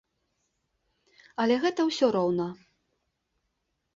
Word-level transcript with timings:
Але 1.43 1.55
гэта 1.65 1.81
ўсё 1.89 2.05
роўна. 2.17 2.47